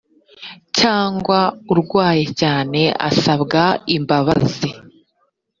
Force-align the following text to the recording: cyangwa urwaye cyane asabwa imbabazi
cyangwa 0.79 1.39
urwaye 1.71 2.25
cyane 2.41 2.81
asabwa 3.09 3.63
imbabazi 3.97 4.69